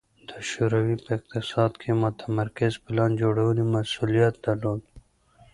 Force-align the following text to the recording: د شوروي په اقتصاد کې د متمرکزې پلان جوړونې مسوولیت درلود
د 0.29 0.31
شوروي 0.49 0.95
په 1.03 1.09
اقتصاد 1.17 1.71
کې 1.81 1.89
د 1.93 1.99
متمرکزې 2.03 2.79
پلان 2.85 3.11
جوړونې 3.21 3.63
مسوولیت 3.73 4.35
درلود 4.45 4.81